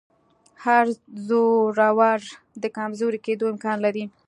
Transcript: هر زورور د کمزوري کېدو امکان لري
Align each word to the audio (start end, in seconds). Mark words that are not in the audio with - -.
هر 0.63 0.85
زورور 1.27 2.19
د 2.63 2.65
کمزوري 2.77 3.19
کېدو 3.25 3.45
امکان 3.53 3.77
لري 3.85 4.05